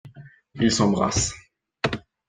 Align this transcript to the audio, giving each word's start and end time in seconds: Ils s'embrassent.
Ils 0.55 0.71
s'embrassent. 0.73 1.31